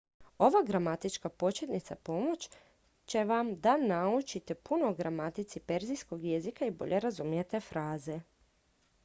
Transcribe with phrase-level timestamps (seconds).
[0.37, 2.49] ova gramatička početnica pomoći
[3.05, 8.19] će vam da naučite puno o gramatici perzijskog jezika i bolje razumijete fraze